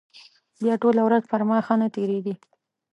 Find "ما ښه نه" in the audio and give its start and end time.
1.49-1.87